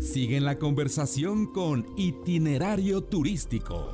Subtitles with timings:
[0.00, 3.92] Sigue en la conversación con Itinerario Turístico.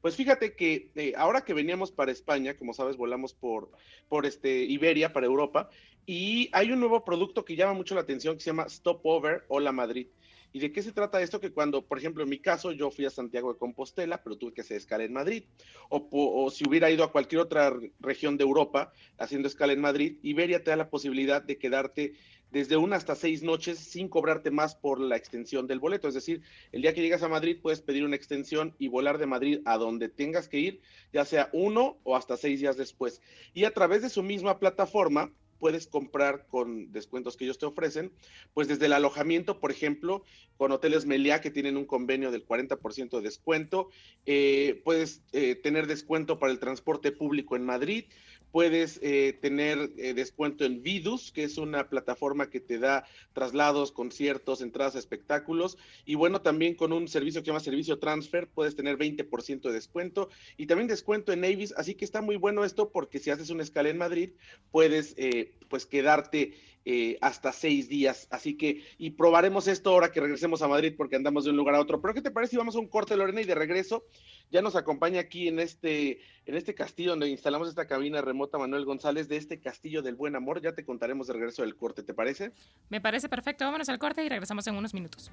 [0.00, 3.70] Pues fíjate que eh, ahora que veníamos para España, como sabes, volamos por,
[4.08, 5.68] por este, Iberia, para Europa,
[6.06, 9.72] y hay un nuevo producto que llama mucho la atención que se llama Stopover Hola
[9.72, 10.08] Madrid.
[10.52, 11.40] ¿Y de qué se trata esto?
[11.40, 14.52] Que cuando, por ejemplo, en mi caso, yo fui a Santiago de Compostela, pero tuve
[14.52, 15.44] que hacer escala en Madrid.
[15.88, 20.18] O, o, si hubiera ido a cualquier otra región de Europa haciendo escala en Madrid,
[20.22, 22.14] Iberia te da la posibilidad de quedarte
[22.52, 26.06] desde una hasta seis noches sin cobrarte más por la extensión del boleto.
[26.06, 29.26] Es decir, el día que llegas a Madrid puedes pedir una extensión y volar de
[29.26, 30.82] Madrid a donde tengas que ir,
[31.14, 33.22] ya sea uno o hasta seis días después.
[33.54, 35.32] Y a través de su misma plataforma
[35.62, 38.10] puedes comprar con descuentos que ellos te ofrecen,
[38.52, 40.24] pues desde el alojamiento, por ejemplo,
[40.56, 43.88] con hoteles Meliá que tienen un convenio del 40% de descuento,
[44.26, 48.06] eh, puedes eh, tener descuento para el transporte público en Madrid,
[48.52, 53.92] puedes eh, tener eh, descuento en Vidus, que es una plataforma que te da traslados,
[53.92, 55.78] conciertos, entradas a espectáculos.
[56.04, 59.72] Y bueno, también con un servicio que se llama Servicio Transfer, puedes tener 20% de
[59.72, 61.72] descuento y también descuento en Avis.
[61.76, 64.32] Así que está muy bueno esto porque si haces una escala en Madrid,
[64.70, 66.54] puedes eh, pues quedarte
[67.20, 68.26] hasta seis días.
[68.32, 71.76] Así que, y probaremos esto ahora que regresemos a Madrid porque andamos de un lugar
[71.76, 72.00] a otro.
[72.02, 73.40] Pero ¿qué te parece si vamos a un corte, Lorena?
[73.40, 74.04] Y de regreso
[74.52, 78.84] ya nos acompaña aquí en este, en este castillo donde instalamos esta cabina remota Manuel
[78.84, 80.60] González de este castillo del buen amor.
[80.60, 82.52] Ya te contaremos de regreso del corte, ¿te parece?
[82.90, 83.64] Me parece perfecto.
[83.64, 85.32] Vámonos al corte y regresamos en unos minutos.